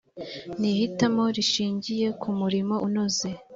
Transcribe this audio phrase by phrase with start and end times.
[0.59, 3.29] ni ihitamo rishingiye ku murimo unoze